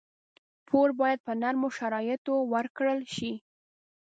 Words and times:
پور 0.67 0.89
باید 0.99 1.19
په 1.25 1.31
نرمو 1.41 1.69
شرایطو 1.77 2.35
ورکړل 2.53 2.99
شي. 3.15 3.33